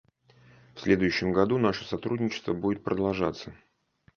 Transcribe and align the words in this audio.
В 0.73 0.79
следующем 0.79 1.31
году 1.31 1.59
наше 1.59 1.85
сотрудничество 1.85 2.53
будет 2.53 2.83
продолжаться. 2.83 3.53